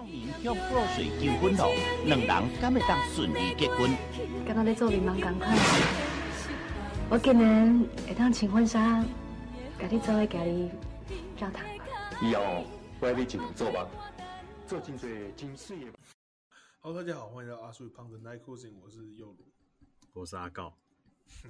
[0.00, 1.68] 少年向布洛瑞求婚后，
[2.06, 2.26] 两人
[2.58, 3.90] 敢会当顺利结婚？
[4.46, 5.46] 跟他在做柠檬，赶快！
[7.10, 9.04] 我今年会当穿婚纱，
[9.78, 10.70] 跟你做一家里
[11.36, 11.62] 教堂。
[12.22, 12.64] 以后
[12.98, 13.86] 我要你进来做吧，
[14.66, 15.92] 做真济真水的。
[16.78, 19.52] 好，大家好，欢迎来到阿叔与胖子 Night Cruising，我是佑鲁，
[20.14, 20.74] 我是阿告。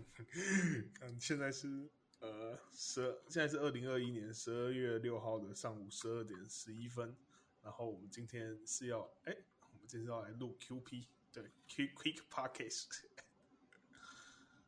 [1.03, 1.89] 嗯，现在是
[2.19, 7.15] 呃十，现在是二零二一年十二月六号的上午十二点十一分。
[7.63, 9.37] 然后我们今天是要，哎，
[9.73, 13.03] 我们今天是要来录 QP，对，Quick Quick Podcast。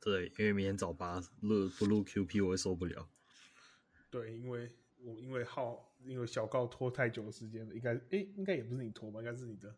[0.01, 3.09] 对，因为明天早八录不录 QP 我会受不了。
[4.11, 9.71] 对，因为我因为号因为小告拖太久的时间了，应该哎应该也不是你拖吧，应该是你的。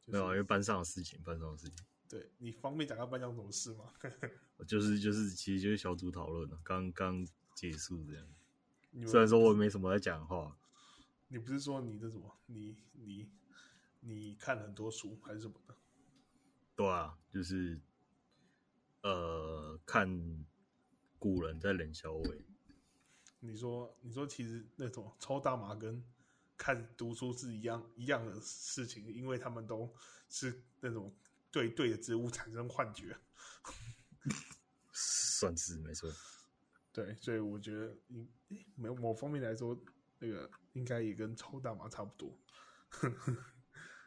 [0.00, 1.76] 就是、没有，因为班上的事情，班上的事情。
[2.08, 3.92] 对，你方便讲下班上什么事吗？
[4.66, 8.26] 就是就是，其实就是小组讨论了，刚刚结束这样。
[9.06, 10.56] 虽然说我没什么在讲话。
[11.28, 12.38] 你不是说你的什么？
[12.46, 13.28] 你你
[14.00, 15.76] 你看很多书还是什么的？
[16.76, 17.80] 对啊，就是
[19.02, 20.44] 呃，看
[21.18, 22.44] 古人在冷小伟。
[23.40, 26.02] 你说你说，其实那种抽大麻跟
[26.56, 29.92] 看读书是一样一样的事情，因为他们都
[30.28, 31.12] 是那种
[31.50, 33.16] 对对的植物产生幻觉。
[34.92, 36.10] 算是没错。
[36.92, 38.28] 对，所以我觉得你
[38.76, 39.76] 某某方面来说。
[40.26, 42.36] 那个应该也跟抽大麻差不多。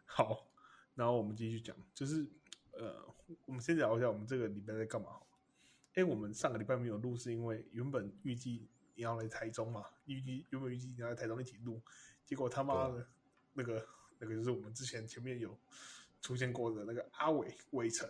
[0.05, 0.51] 好，
[0.95, 2.27] 然后我们继续讲，就是
[2.71, 3.05] 呃，
[3.45, 5.19] 我们先聊一下我们这个礼拜在干嘛。
[5.93, 11.81] 哎，我们上个礼拜没有录，是因为原本预计你要来台中嘛，预计原本预计你要来台中一起录，
[12.25, 13.07] 结果他妈的，
[13.53, 15.57] 那个那个就是我们之前前面有
[16.21, 18.09] 出现过的那个阿伟伟成，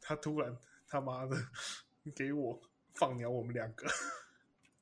[0.00, 1.36] 他突然他妈的
[2.14, 2.60] 给我
[2.94, 3.86] 放鸟我们两个。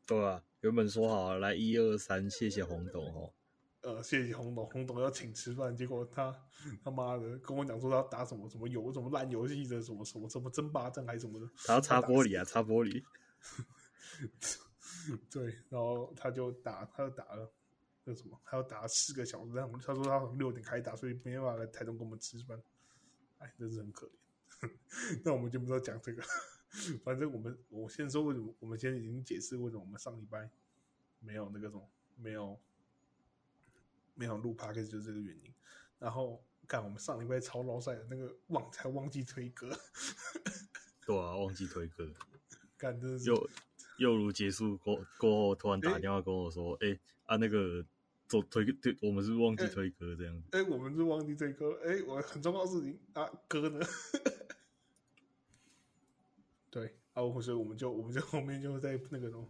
[0.09, 0.43] 对啊。
[0.63, 3.33] 原本说好来一二三，谢谢洪董哦。
[3.83, 6.35] 呃，谢谢洪董，洪董要请吃饭，结果他
[6.83, 13.05] 他妈的跟我讲说他要打什么什么游什么烂游戏的什么什么什么争霸战还是什么的，他要擦玻璃啊，擦玻璃。
[15.31, 17.49] 对，然后他就打，他就打了
[18.03, 22.61] 那什么，他要打四个小时，然后他说他从六点开始打，所以没办法来台中跟我们吃饭。
[23.39, 24.71] 哎，真是很可怜。
[25.25, 26.21] 那我们就不要讲这个。
[27.05, 30.49] 反正我们，我先说为什么，我们现在已经解释为什么我们上礼拜
[31.21, 32.59] 没有那个什么，没有
[34.15, 35.55] 没有录 podcast 就是这个原因。
[35.99, 39.69] 然后看我们上礼拜超捞赛的那个忘才忘记推歌，
[41.07, 42.09] 对啊，忘记推歌。
[42.79, 43.51] 干的又
[43.97, 47.85] 又如结束过过后，突然打电话跟我说：“哎、欸欸、啊，那个
[48.29, 50.49] 做推推，我们是忘记推歌这样子。
[50.53, 51.77] 哎、欸欸，我们是忘记推歌。
[51.85, 53.81] 哎、欸，我很重要的事情啊，歌呢？”
[56.71, 59.49] 对啊，所以我们就我们就 后面就在那个什么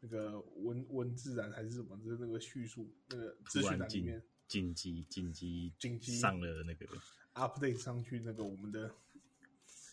[0.00, 6.86] 那个文文字栏还是什么，就是那个叙述那个资讯栏里面紧急紧急紧急上了那个
[7.34, 8.92] update 上去那个我们的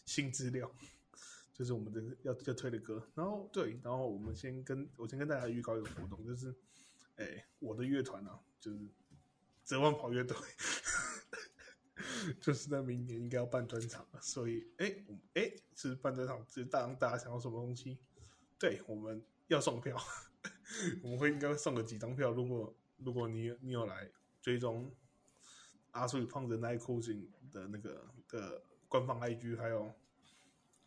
[0.06, 0.70] 新资料，
[1.54, 3.08] 就是我们的要要推的歌。
[3.16, 6.54] 然后对，然后我们先跟我先跟大家预告一个活动，就是
[7.16, 8.80] 哎，我的乐团啊，就是
[9.64, 10.36] 折弯跑乐队。
[12.40, 14.96] 就是在明年应该要办专场了，所以哎，
[15.36, 17.98] 哎、是办专场，是大大家想要什么东西？
[18.60, 19.98] 对，我们要送票，
[21.04, 22.32] 我们会应该会送个几张票。
[22.32, 24.10] 如果如果你你有来
[24.42, 24.92] 追踪
[25.92, 29.92] 阿叔与胖子 Night Cruising 的那个的官方 IG，还有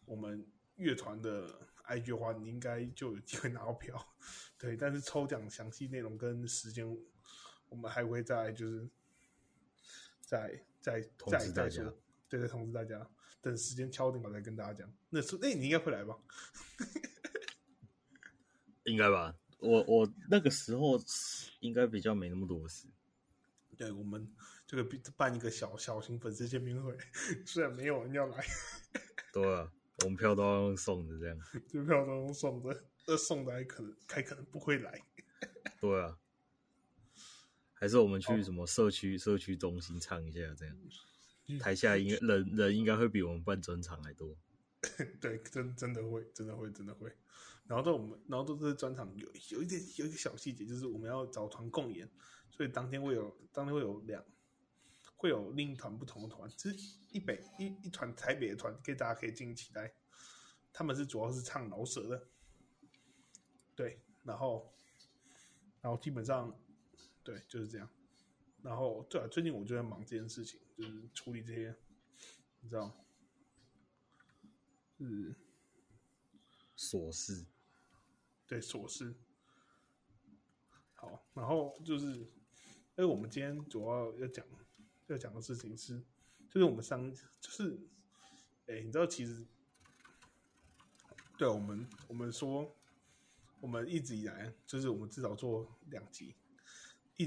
[0.05, 0.47] 我们
[0.77, 1.49] 乐团的
[1.87, 4.15] IG 的话，你应该就有机会拿到票。
[4.59, 6.87] 对，但是抽奖详细内容跟时间，
[7.69, 8.89] 我们还会再就是
[10.21, 10.65] 在。
[10.84, 11.00] 再
[11.31, 14.95] 再再说，对，再通知大家，等时间敲定了再跟大家讲。
[15.09, 16.15] 那是，哎，你应该会来吧？
[18.84, 19.34] 应该吧？
[19.61, 21.00] 我我那个时候
[21.61, 22.87] 应该比较没那么多事。
[23.78, 24.31] 对，我们
[24.67, 24.87] 这个
[25.17, 26.95] 办一个小小型粉丝见面会，
[27.47, 28.45] 虽然没有人要来。
[29.33, 29.72] 对啊，
[30.05, 31.39] 我们票都要用送的，这样。
[31.66, 35.01] 这票都用送的，这送的还可能还可能不会来。
[35.81, 36.19] 对啊。
[37.84, 40.75] 还是我们去什么社区、哦、社区中心唱一下，这样
[41.60, 44.34] 台下应该人人应该会比我们办专场还多。
[45.21, 47.13] 对，真真的会，真的会，真的会。
[47.66, 52.10] 然后在我们，然后都是专场有有一点有一个小细节，就是我们要找团共演，
[52.51, 54.25] 所以当天会有当天会有两
[55.16, 59.92] 会有另一团不同的团，就是一北一一团台北的团，可以大家可以敬请期待。
[60.72, 62.27] 他们是主要是唱饶舌的，
[63.77, 64.72] 对，然后
[65.83, 66.59] 然后基本上。
[67.24, 67.88] 对，就是这样。
[68.62, 71.74] 然后，对啊，最近我就在忙这件事情，就是处理这些，
[72.60, 72.94] 你知道，
[74.98, 75.34] 是
[76.76, 77.44] 琐事。
[78.47, 79.15] 对，琐事。
[80.92, 82.28] 好，然后就是，因
[82.97, 84.47] 为我们今天主要要讲
[85.09, 85.98] 要讲的事情是，
[86.50, 87.10] 就是我们上
[87.41, 87.78] 就是，
[88.66, 89.47] 哎，你知道其实，
[91.36, 92.74] 对我们我们说，
[93.60, 96.34] 我们一直以来就是我们至少做两集，
[97.16, 97.27] 一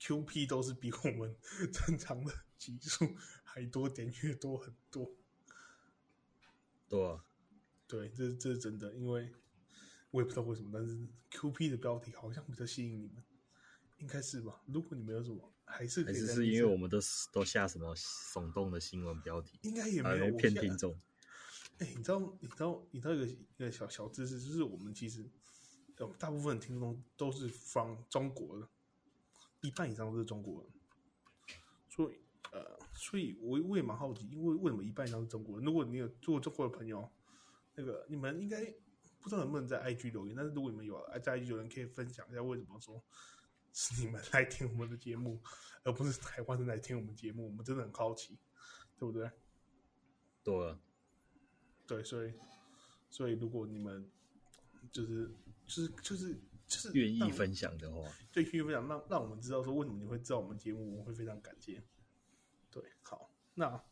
[0.00, 1.36] QP 都是比我们
[1.72, 3.14] 正常的集数
[3.44, 5.10] 还多，点阅多很多。
[6.88, 7.24] 对啊，
[7.86, 9.30] 对，这这是真的，因为
[10.10, 13.22] 我也不知道为什么，但是 QP 的标题好像比较吸引你们，
[13.98, 14.62] 应该是吧？
[14.66, 16.98] 如果你们有什么，还是还是是因为我们都
[17.30, 20.98] 都下什么耸动的新闻标题，应该也没有骗听众。
[21.78, 25.30] 哎、欸，你知道，你知道，你知道一个一个小小知识，就是我们其实，
[26.18, 28.68] 大部分听众都是 from 中国的，
[29.60, 30.72] 一半以上都是中国人，
[31.88, 32.18] 所以。
[32.50, 35.66] 呃，所以我我也蛮好奇，因为为什么一半以上是中国人？
[35.66, 37.06] 如果你有做中国的朋友，
[37.74, 38.64] 那个你们应该
[39.20, 43.04] 不知道能不能在 IG 留言，但是如果你们有在 IG 留言，可以分享一下为什么说
[43.74, 45.42] 是你们来听我们的节目，
[45.84, 48.38] 而不是台湾人来听我们节目，我们真的很好奇，
[48.96, 49.30] 对不对？
[50.42, 50.80] 对啊，
[51.86, 52.32] 对，所以
[53.10, 54.10] 所以如果你们
[54.90, 55.30] 就是
[55.66, 61.82] 就是就是就是愿意分享的话， 对，愿意分享，让让我们知道说为什么你会知道我们节目，我们会非常感谢。
[62.70, 63.82] 对，好，那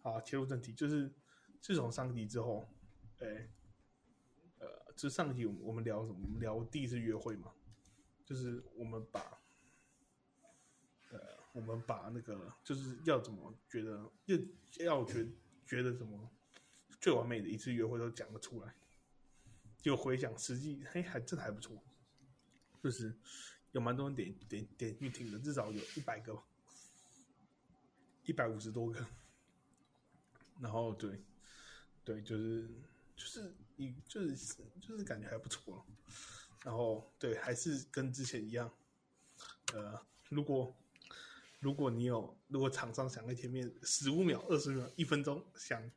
[0.00, 1.12] 好，切入正题，就是
[1.60, 2.66] 自从上集之后，
[3.18, 3.50] 哎、欸，
[4.60, 6.18] 呃，就上集我们我们聊什么？
[6.24, 7.52] 我们聊第一次约会嘛，
[8.24, 9.38] 就是我们把，
[11.10, 11.18] 呃，
[11.52, 14.38] 我们把那个就是要怎么觉得要
[14.86, 15.28] 要觉
[15.66, 16.30] 觉得什么
[16.98, 18.74] 最完美的一次约会都讲了出来，
[19.76, 21.76] 就回想实际，嘿，还真的还不错，
[22.82, 23.14] 就是
[23.72, 26.42] 有蛮多人点点点去听的，至少有一百个。
[28.24, 29.06] 一百五十多个，
[30.60, 31.18] 然后对，
[32.04, 32.68] 对，就是
[33.16, 34.36] 就是你就是
[34.82, 35.82] 就是感觉还不错，
[36.62, 38.70] 然后对，还是跟之前一样，
[39.72, 39.98] 呃，
[40.28, 40.76] 如果
[41.58, 45.90] 如果你有，如果厂商想在前面十五秒、二十秒、一分钟想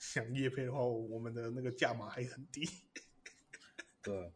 [0.00, 2.68] 想夜配的话，我们的那个价码还很低，
[4.02, 4.32] 对，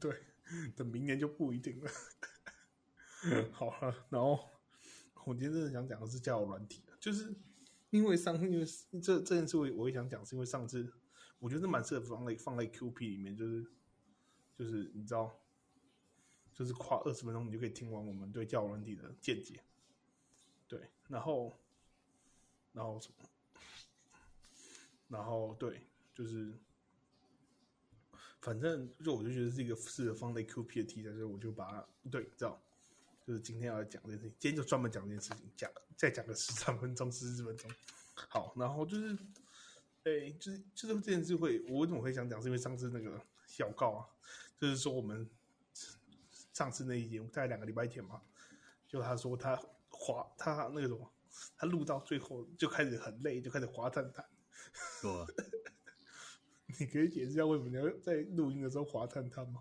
[0.00, 0.22] 对，
[0.76, 1.90] 等明年就不一定了。
[3.52, 4.48] 好了，然后。
[5.24, 7.32] 我今天真的想讲的是交友软体，就是
[7.90, 8.66] 因为上因为
[9.00, 10.92] 这这件事我我也想讲，是因为上次
[11.38, 13.64] 我觉得蛮适合放在放在 QP 里面，就是
[14.58, 15.32] 就是你知道，
[16.52, 19.62] 就是跨二十分钟你就可以听完我们对交友软体的见解，
[20.66, 21.56] 对，然后
[22.72, 23.28] 然后什么，
[25.06, 26.52] 然后对，就是
[28.42, 32.60] 反正就我就觉得是一个适合放在 QP 的题材，所以我就把它对，这样。
[33.24, 37.70] 就是今天要讲这件事情，今天就专门讲这件事情，讲再讲个十三分钟、十四分钟。
[38.14, 39.14] 好，然后就是，
[40.02, 42.42] 哎、欸，就是就是这件事会，我为什么会想讲？
[42.42, 44.06] 是因为上次那个小告啊，
[44.58, 45.30] 就是说我们
[46.52, 48.20] 上次那一集大概两个礼拜前嘛，
[48.88, 49.54] 就他说他
[49.88, 51.08] 滑他那个什么，
[51.56, 54.26] 他录到最后就开始很累，就开始滑蛋蛋。
[55.00, 55.26] 是吧？
[56.78, 59.60] 你可以解释一下为什么你要在录音的时候滑探探吗？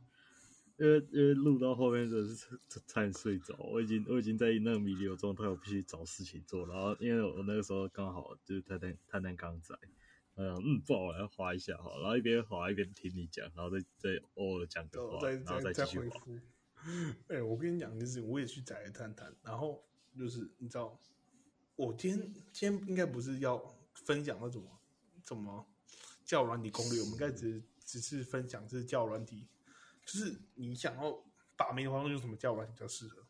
[0.78, 6.66] 因为因为录到后面真的是差点睡着，我已经我已经在那个弥留状态，我必须找事情做。
[6.66, 9.76] 然后因为我那个时候刚好就是探探探探刚在，
[10.36, 16.20] 嗯嗯，不好，我来滑一下哈，然后一边滑一边听你讲，然后再再偶尔讲个话，然后再继续滑。
[17.28, 19.84] 哎、欸，我跟你讲，就是我也去载了探探，然后
[20.18, 21.00] 就是你知道，
[21.76, 24.68] 我今天今天应该不是要分享那种
[25.24, 25.68] 什么
[26.32, 29.50] 交友软体攻略，我们应该只只是分享这交友软体。
[30.06, 31.22] 就是你想要
[31.58, 33.28] 把妹的话，用什么教软体比较适合？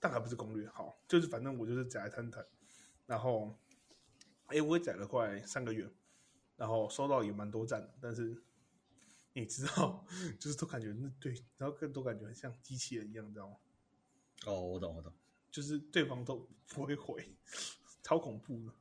[0.00, 0.68] 但还不是攻略。
[0.70, 2.44] 好，就是反正我就是载探探，
[3.06, 3.56] 然后，
[4.46, 5.88] 哎，我也载了快三个月，
[6.56, 7.94] 然后收到也蛮多赞的。
[8.00, 8.42] 但是
[9.32, 10.04] 你知道，
[10.40, 13.56] 就是都感觉那对，然后更多感觉很像机器人一样，你知道吗？
[14.46, 15.12] 哦，我懂，我懂，
[15.52, 17.36] 就是对方都不会回，
[18.02, 18.74] 超恐怖的。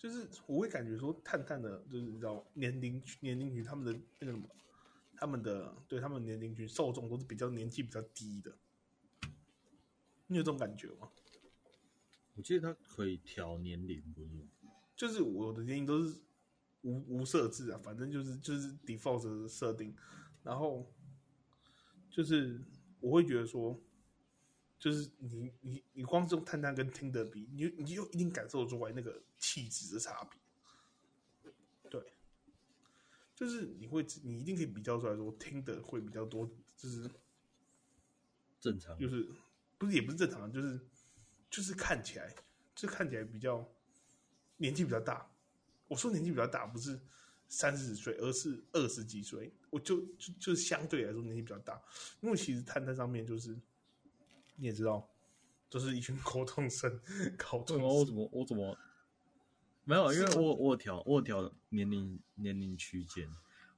[0.00, 4.48] 就是我会感觉说，探探的，就是你知道年龄年龄群他们的那个什么。
[5.22, 8.56] 他们的对他们年龄群受众都是比较年纪比较低的，
[10.28, 11.10] 你有这种感觉吗？
[12.36, 14.30] 我记得它可以调年龄，不是？
[14.96, 16.18] 就是我的年龄都是
[16.80, 19.94] 无无设置啊，反正就是就是 default 的设定，
[20.42, 20.90] 然后
[22.10, 22.58] 就是
[23.00, 23.78] 我会觉得说，
[24.80, 30.40] 就是你你你光是用探探跟听的比，你你就一定感受出来那个气质的差别。
[31.90, 32.02] 对
[33.34, 37.10] 就是你会，你一定可以比较出来说，听的会比较多，就是
[38.58, 39.28] 正常，就是
[39.76, 40.80] 不是也不是正常，就是
[41.50, 42.34] 就是看起来，
[42.74, 43.66] 就看起来比较
[44.56, 45.30] 年纪比较大。
[45.88, 46.98] 我说年纪比较大，不是
[47.48, 49.52] 三十岁，而是二十几岁。
[49.70, 51.82] 我就就就是相对来说年纪比较大，
[52.20, 53.58] 因为其实探探上面就是
[54.60, 55.08] 你也知道，
[55.70, 57.00] 就是一群高中生
[57.38, 57.86] 高中生。
[57.86, 58.76] 我怎么我怎么
[59.84, 60.12] 没有？
[60.12, 63.28] 因为我我调我调年龄年龄区间，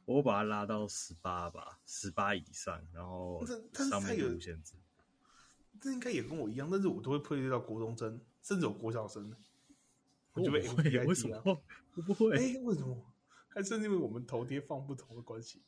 [0.05, 4.75] 我把它拉到十八吧，十八以上，然后上面无限制。
[5.81, 9.35] 这应该也跟我一样，但是我都会配对到国中生，甚至有国小生。
[10.33, 11.41] 我就被 FBI 为什么？
[11.95, 12.33] 我不会。
[12.37, 12.97] 哎，为什么？
[13.49, 15.63] 还是因为我们头贴放不同的关系？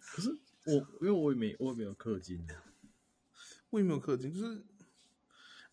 [0.00, 2.71] 可是我，因为我也没，我也没有氪金的，我
[3.78, 4.62] 也没有氪金，就是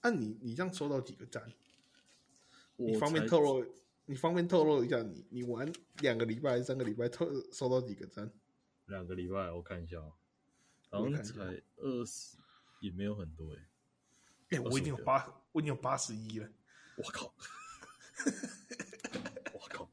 [0.02, 1.52] 按、啊、你，你这样收到几个赞？
[2.78, 3.66] 你方便透露？
[4.06, 8.32] 你方便透露一下你，你你玩两个礼拜还是三个礼拜，透收到几个赞？
[8.86, 10.02] 两个礼拜，我看一下，
[10.90, 12.38] 好像才二十，
[12.80, 13.60] 也没有很多哎。
[14.50, 16.50] 哎、欸，我已经有八，我已经有八十一了。
[16.98, 17.34] 我靠！
[19.54, 19.90] 我靠！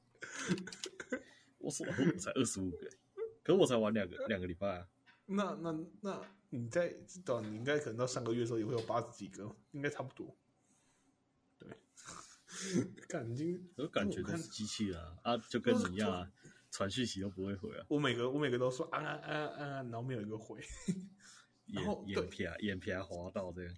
[1.59, 2.89] 我说我才二十五个，
[3.43, 4.89] 可是我才玩两个两个礼拜啊。
[5.27, 10.37] 那那那你在到你应该可能到上个月的时候也会有八十几个，应该差不多。
[11.59, 11.69] 对，
[13.09, 16.31] 感觉我感觉都是机器人啊，啊，就跟你一样啊，
[16.71, 17.85] 传讯息都不会回啊。
[17.89, 20.61] 我每个我每个都说啊啊啊啊，然后没有一个回，
[21.67, 23.77] 眼眼皮啊眼皮还滑到这样。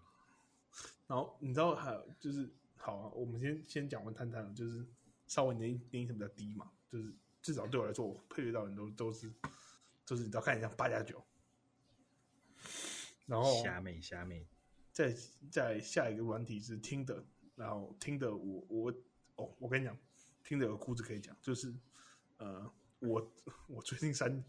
[1.07, 2.49] 然后你知道还有就是。
[2.81, 4.87] 好啊，我们先先讲完探探，就是
[5.27, 9.29] 稍微年年龄层比较低嘛，就是至少对我来说，我配对到人都都是，
[10.07, 11.23] 就是你知道看一下八加九，
[13.29, 14.49] 然后虾妹虾妹，
[14.91, 15.15] 再
[15.51, 17.23] 再下一个软体是听的，
[17.57, 18.95] 然后听的我我
[19.37, 19.95] 哦，我跟你讲，
[20.43, 21.75] 听的有个故事可以讲，就是
[22.39, 23.31] 呃，我
[23.67, 24.43] 我最近删，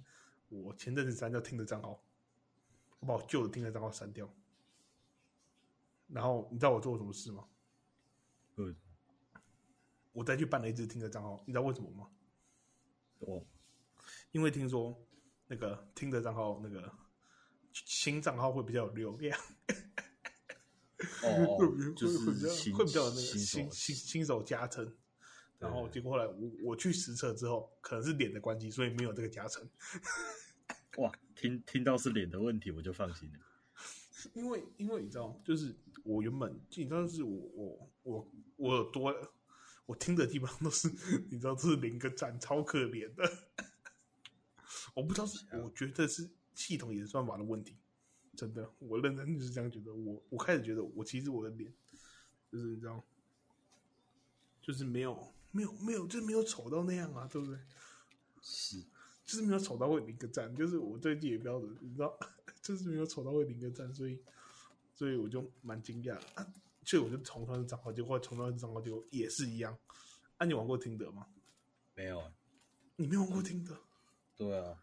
[0.47, 2.01] 我前阵子删掉听的账号，
[3.01, 4.33] 我把我旧的听的账号删掉，
[6.07, 7.45] 然后你知道我做了什么事吗？
[8.55, 8.73] 对，
[10.13, 12.09] 我再去办了一只听的账号，你知道为什么吗？
[13.19, 13.45] 哦，
[14.31, 14.97] 因为听说
[15.47, 16.89] 那个听的账号，那个
[17.71, 19.39] 新账号会比较有流量。
[21.23, 21.57] 哦，
[21.95, 24.95] 就是会比较会比较有那个新新新新手加成。
[25.57, 29.69] 然后结果后来我我去实测之后，可能是脸的关系，所以没有这个加成。
[30.97, 33.39] 哇，听听到是脸的问题，我就放心了。
[34.33, 39.13] 因为因为你知道，就是我原本你知道是我我我我有多，
[39.85, 40.89] 我听的地方都是
[41.29, 43.29] 你知道，这是零个赞，超可怜的。
[44.93, 47.77] 我不知道是，我觉得是系统演算法的问题，
[48.35, 49.93] 真的，我认真就是这样觉得。
[49.93, 51.73] 我我开始觉得，我其实我的脸
[52.51, 53.01] 就是你知道，
[54.61, 57.57] 就是没有没有没有，就是没有丑到那样啊，对不对？
[58.41, 58.81] 是，
[59.25, 62.13] 就是没有丑到会零个赞，就是我对自己的标准，你知道。
[62.61, 64.21] 就是没有丑到会零个赞，所以，
[64.93, 66.45] 所以我就蛮惊讶啊！
[66.83, 69.75] 所以我就重创账号，结果重创账号结果也是一样。
[70.37, 71.25] 啊，你玩过听得吗？
[71.95, 72.33] 没有啊，
[72.97, 73.79] 你没玩过听得？
[74.35, 74.77] 对啊，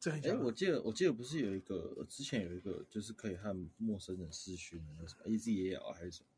[0.00, 0.10] 这。
[0.10, 6.28] 哎，我记得我记得不是有一个之前有一个就是可以和陌生人视讯的那什么 AZAL 还是什么？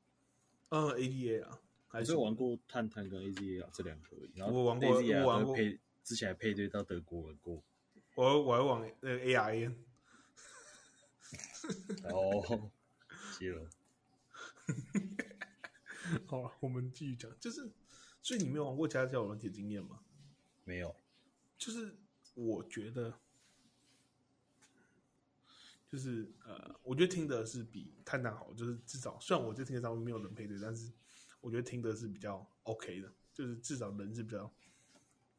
[0.71, 4.33] 嗯，A D A 啊还是玩过探探跟 AZAL 这两个而已。
[4.35, 7.63] 然后我玩过，我玩过配之前还配对到德国人过。
[8.15, 9.85] 我我还玩那个 A I N。
[12.05, 12.71] 哦，
[13.39, 13.71] 接了。
[16.27, 17.31] 好了，我们继续讲。
[17.39, 17.71] 就是，
[18.23, 20.01] 所以你没有玩过其他交友软体经验吗？
[20.65, 20.95] 没有。
[21.57, 21.95] 就是
[22.35, 23.19] 我觉得，
[25.93, 28.55] 就是呃，我觉得听的是比探探好。
[28.55, 30.91] 就是至少，虽然我这听的上面没有人配对，但是
[31.43, 33.13] 我觉得听的是比较 OK 的。
[33.35, 34.51] 就是至少人是比较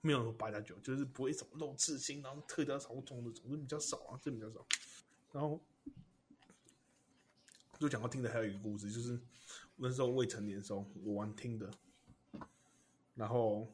[0.01, 4.63] 没有那么八加九，就是不会什么露刺青，然后特调超重的，总是比较少啊，这比较少。
[5.31, 5.59] 然后。
[7.79, 9.19] 就讲到听的还有一个故事，就是
[9.75, 11.69] 那时候未成年的时候，我玩听的，
[13.13, 13.69] 然后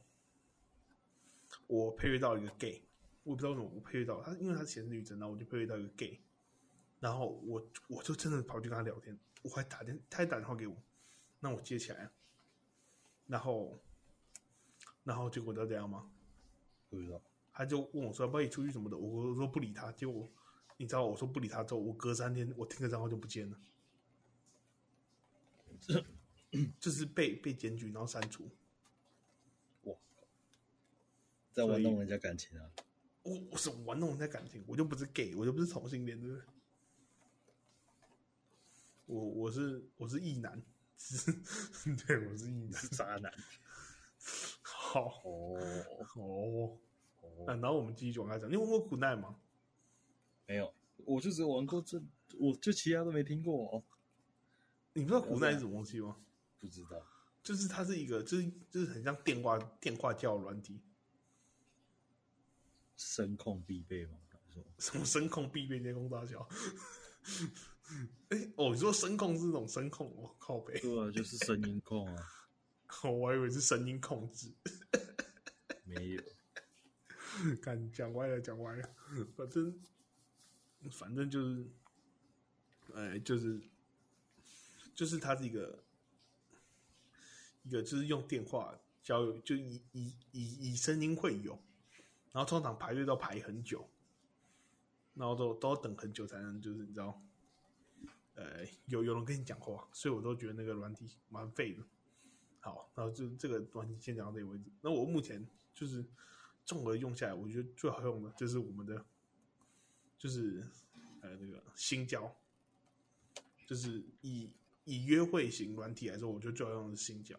[1.67, 2.81] 我配对到一个 gay，
[3.21, 6.19] 我不知道为什么我配对到他，因为他写女生，然后我就配对到一个 gay，
[6.99, 10.75] 然后我我就真的跑去跟他聊天，我还打电，他还打电话给我，
[11.39, 12.09] 那我接起来，
[13.27, 13.79] 然后
[15.03, 16.09] 然后结果知道怎样吗？
[16.89, 17.21] 不知道，
[17.53, 20.29] 他就问我说要不要一起出去什么的，我说不理他，结果
[20.77, 23.57] 你知道我说不理他之后，我隔三天我听个账号就不见了。
[26.79, 28.49] 就是被被检举，然后删除。
[29.83, 29.95] 哇！
[31.53, 32.69] 在玩弄人家感情啊！
[33.23, 36.45] 我我是玩弄人家感情，我就不是 gay，我就不是同性恋，对不对？
[39.09, 40.61] 我我是我是异男，
[42.05, 43.33] 对，我是异男，渣男。
[44.61, 45.59] 好哦
[46.15, 46.77] 哦，
[47.47, 48.49] 那然后我们继续往下讲。
[48.49, 49.35] 你玩过苦难吗？
[50.45, 51.99] 没有，我就只玩过这，
[52.37, 53.83] 我就其他都没听过哦。
[54.93, 56.15] 你不知道古奈是什么东西吗？
[56.59, 57.03] 不知道，
[57.41, 60.79] 就是它是一个，就是就是很像电话电话叫软体，
[62.95, 64.19] 声控必备吗？
[64.77, 66.47] 什么声控必备电工大小？
[68.29, 70.79] 哎，哦，你说声控是这种声控，我靠北。
[70.79, 72.25] 对啊，就是声音控啊。
[73.03, 74.51] 我还以为是声音控制。
[75.85, 76.23] 没有。
[77.61, 78.89] 看讲歪了，讲歪了。
[79.35, 79.79] 反正，
[80.91, 81.65] 反正就是，
[82.93, 83.59] 哎，就是，
[84.93, 85.83] 就是它是一个，
[87.63, 91.57] 一个就是用电话交友，就以以以以声音会友，
[92.31, 93.89] 然后通常排队都排很久，
[95.13, 97.21] 然后都都要等很久才能，就是你知道。
[98.39, 101.83] 呃，有有人跟你讲话，所以我都觉得那个软体蛮废的。
[102.61, 104.71] 好，然后就这个软体先讲到这里为止。
[104.79, 106.05] 那我目前就是
[106.65, 109.05] 综合用下来，我觉得最好用的就是我们的，
[110.17, 110.65] 就是
[111.19, 112.33] 呃那个新交，
[113.67, 114.49] 就是以
[114.85, 117.37] 以约会型软体来说，我觉得最好用的是新交。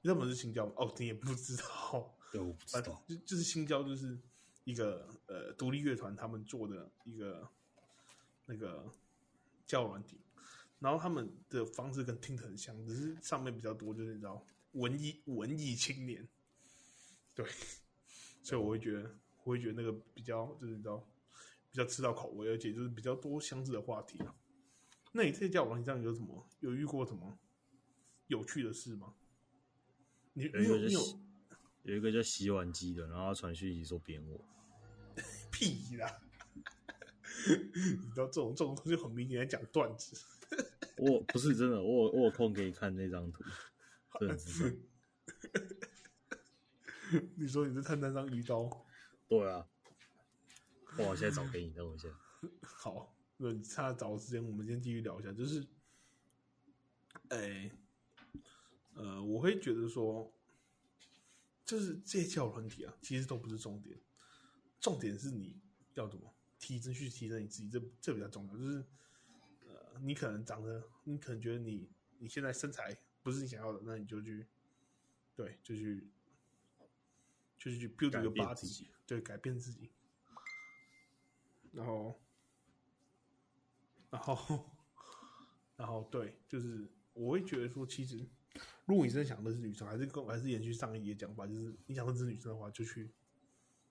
[0.00, 0.74] 你知道什么是新交吗？
[0.76, 3.02] 哦，你也不知道， 对，我不知道。
[3.08, 4.16] 就就是新交，就是
[4.62, 7.48] 一个呃独立乐团他们做的一个
[8.46, 8.88] 那个。
[9.66, 10.20] 交友软体，
[10.78, 16.28] 然后他们的方式跟 Tinder 很像，只是上面比较多，就是你知道文艺文艺青年，
[17.34, 17.46] 对，
[18.42, 20.98] 所以我会觉得，我会觉得那个比较就是你知道
[21.70, 24.34] 比较吃到口味，而且就是比较多相似的话题啊。
[25.12, 27.38] 那你这些交友软体上有什么有遇过什么
[28.28, 29.14] 有趣的事吗？
[30.32, 31.00] 你有有你有
[31.82, 34.42] 有一个叫洗碗机的，然后传讯息说扁我，
[35.52, 36.22] 屁啦！
[38.02, 40.16] 你知道这种这种东西很明显在讲段子。
[40.98, 43.42] 我不是真的，我我有空给你看那张图。
[44.20, 44.78] 真的是。
[47.36, 48.86] 你说你在探探上遇到？
[49.28, 49.66] 对啊。
[50.98, 52.08] 我现在找给你，等我一下。
[52.62, 55.32] 好，那你差找时间，我们先继续聊一下。
[55.32, 55.66] 就是，
[57.28, 57.72] 哎、欸，
[58.94, 60.30] 呃，我会觉得说，
[61.64, 63.98] 就是这些交友软体啊，其实都不是重点，
[64.80, 65.58] 重点是你
[65.94, 66.34] 要怎么。
[66.62, 68.56] 提升去提升你自己，这这比较重要。
[68.56, 68.84] 就是，
[69.66, 74.46] 呃，你可能长得，你可能觉得你你现在身材不是你想要的，那你就去，
[75.34, 76.08] 对，就去，
[77.58, 79.90] 就是去 build 一个 body，对，改变自己。
[81.72, 82.22] 然后，
[84.08, 84.70] 然后，
[85.76, 88.24] 然后，对，就是我会觉得说，其实，
[88.84, 93.10] 如果你真的想认识女生，还是跟还是延续上一页讲法，就是你想认识女生的话，就去，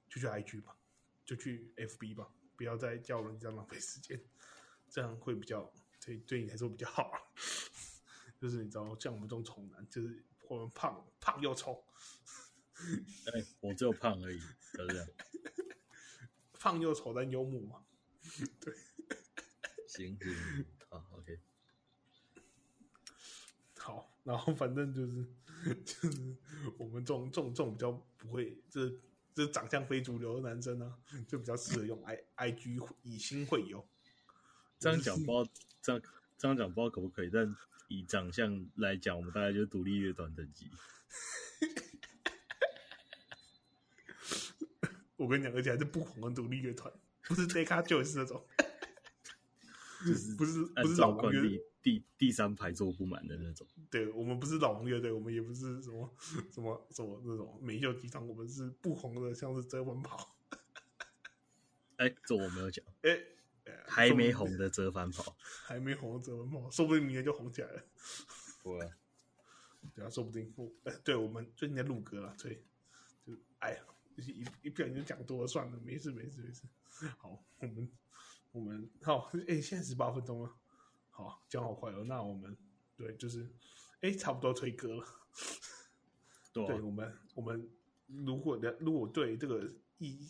[0.07, 0.77] 就去 IG 吧，
[1.25, 2.31] 就去 FB 吧。
[2.61, 4.21] 不要再叫人家浪费时间，
[4.87, 7.11] 这样会比较对对你来说比较好。
[8.39, 11.83] 就是你知道，像我们这种丑男，就是我们胖胖又丑。
[13.33, 15.15] 哎、欸，我只有胖而已，是不是？
[16.53, 17.83] 胖又丑但幽默嘛。
[18.61, 18.75] 对，
[19.87, 21.39] 行行，好，OK。
[23.79, 25.25] 好，然后反正就是
[25.83, 26.37] 就是
[26.77, 28.61] 我们这种这种这种比较不会
[29.33, 29.45] 这。
[29.45, 30.93] 这长相非主流的男生呢、啊，
[31.27, 33.87] 就比较适合用 i i g 以心会友。
[34.77, 35.47] 这样讲不知道，
[35.81, 36.01] 这样
[36.37, 37.29] 这样讲不知道可不可以？
[37.31, 37.55] 但
[37.87, 40.69] 以长相来讲，我们大概就是独立乐团等级。
[45.17, 46.91] 我跟你讲，而且还是不红的独立乐团，
[47.23, 48.45] 不是 Deca Joins 那种，
[50.05, 51.61] 就是不是不是老王乐。
[51.83, 56.07] 第第三排坐不满的那种，对，我们不是老王乐队，我们也不是什么
[56.51, 60.37] 什么什么那种美秀集团，我们是不红的，像是折返跑。
[61.95, 62.85] 哎、欸，这我没有讲。
[63.01, 67.83] 哎、欸，还没红的折返跑，还没红的折返跑，说不定明年就红起来了。
[68.63, 68.97] 对啊，
[69.95, 72.59] 对啊，说不定不，哎，对我们最近在录歌了，所以，
[73.25, 73.81] 就哎呀，
[74.15, 76.61] 就是一一不小心讲多了，算了，没事没事没事。
[77.17, 77.91] 好，我们
[78.51, 80.53] 我们好，哎、欸，现在十八分钟了。
[81.09, 82.03] 好，讲好快哦。
[82.05, 82.57] 那我们
[82.97, 83.49] 对，就是，
[84.01, 85.05] 哎，差不多推歌了。
[86.51, 87.69] 对，对，我们我们
[88.07, 89.65] 如果的如果对这个
[89.99, 90.29] 一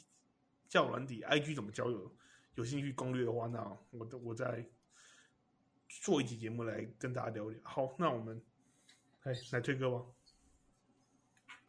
[0.67, 2.15] 交友软底 IG 怎么交友
[2.55, 4.69] 有兴趣攻略的话，那我我再
[5.87, 7.59] 做一期节目来跟大家聊聊。
[7.63, 8.39] 好，那我们
[9.23, 10.05] 哎来推歌吧。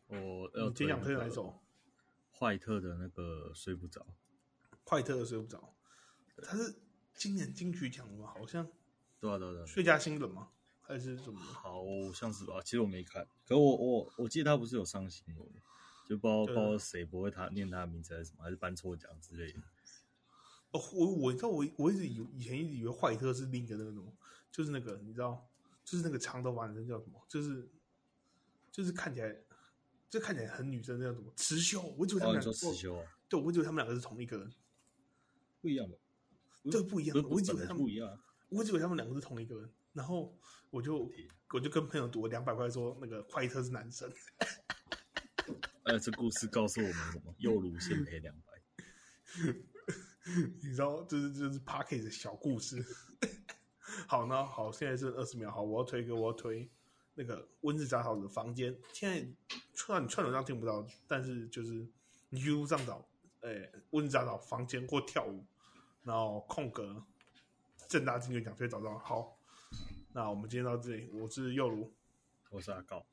[0.09, 1.63] 我要今天想推哪一首？
[2.39, 4.07] 坏特的那个睡不着。
[4.85, 5.75] 坏特的睡不着，
[6.37, 6.75] 他是
[7.15, 8.33] 今年金曲奖的吗？
[8.35, 8.67] 好像。
[9.21, 10.49] 对啊对啊对啊，最佳新人吗？
[10.81, 11.39] 还是什么？
[11.41, 15.49] 好像是吧，其实我没看，可我我我记得他不是有上新闻，
[16.09, 19.61] 就不知道不知道谁不会他念他的名字还是什么，还是颁错奖之类的。
[20.73, 24.13] 哦，我我知道我我一直以以前一直以为坏特是另一个那个什么，
[24.51, 25.49] 就是那个你知道，
[25.85, 27.25] 就是那个长头发男生叫什么？
[27.29, 27.71] 就是
[28.73, 29.37] 就是看起来
[30.11, 31.33] 就看起来很女生那叫什么？
[31.37, 34.53] 慈修，我以为他们两个、哦、慈修啊，对，我以为他们两个是同一个人，
[35.61, 35.89] 不一样
[36.71, 38.21] 的，对，不一样，我以为他们不一样。
[38.49, 40.39] 我以为他们两个是同一个人，然后
[40.71, 41.11] 我就
[41.53, 44.13] 我就跟朋友赌了两百块，说那个快车是男生。
[45.85, 47.35] 哎，这故事告诉我们什么？
[47.39, 48.53] 右乳先赔两百。
[50.63, 52.85] 你知道，这、就是这、就是 Parker 的小故事。
[54.07, 55.51] 好呢，好，现在是二十秒。
[55.51, 56.71] 好，我要推一个，我要推
[57.15, 58.79] 那个温室杂草的房间。
[58.93, 59.27] 现在
[59.75, 61.89] 串串流上听不到，但是就是
[62.29, 63.09] 你 YouTube 上找，
[63.41, 65.45] 哎、欸，温室杂草房间或跳舞，
[66.05, 67.03] 然后空格
[67.89, 68.99] 正大金曲奖，可以找到。
[68.99, 69.39] 好，
[70.13, 71.93] 那我们今天到这里，我是佑如，
[72.51, 73.05] 我是阿高，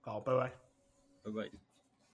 [0.00, 0.52] 好，拜拜，
[1.22, 1.65] 拜拜。